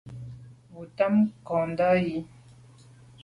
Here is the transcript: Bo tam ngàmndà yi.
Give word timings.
Bo 0.71 0.81
tam 0.97 1.13
ngàmndà 1.41 1.89
yi. 2.05 2.15